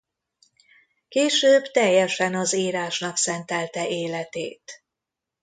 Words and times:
Később 1.07 1.63
teljesen 1.71 2.35
az 2.35 2.53
írásnak 2.53 3.17
szentelte 3.17 3.87
életét. 3.87 4.83